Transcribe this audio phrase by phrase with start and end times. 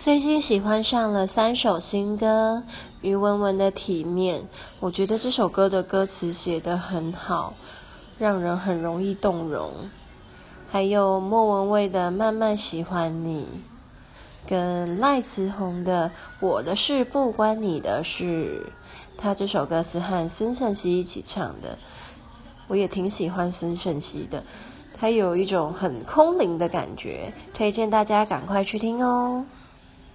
[0.00, 2.62] 最近喜欢上了三首新歌，
[3.02, 4.40] 于文文的《体面》，
[4.80, 7.52] 我觉得这首歌的歌词写得很好，
[8.16, 9.70] 让人很容易动容。
[10.70, 13.42] 还有莫文蔚的《慢慢喜欢你》，
[14.48, 16.08] 跟赖慈红的
[16.40, 18.64] 《我的事不关你的事》，
[19.18, 21.76] 他这首歌是和孙盛熙一起唱的，
[22.68, 24.42] 我也挺喜欢孙盛熙的，
[24.98, 29.44] 他有一种很空灵的感觉，推荐大家赶快去听哦。